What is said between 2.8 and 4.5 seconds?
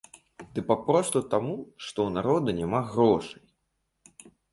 грошай.